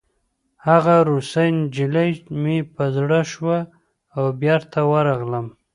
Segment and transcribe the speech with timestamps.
[0.67, 2.11] هغه روسۍ نجلۍ
[2.41, 3.59] مې په زړه شوه
[4.17, 5.45] او بېرته ورغلم